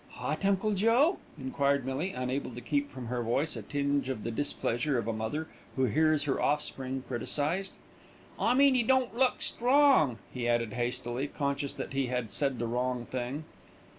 [0.13, 4.31] "Hot, Uncle Joe?" enquired Millie, unable to keep from her voice a tinge of the
[4.31, 7.73] displeasure of a mother who hears her offspring criticised.
[8.39, 12.65] "I mean 'e don't look strong," he added hastily, conscious that he had said the
[12.65, 13.43] wrong thing.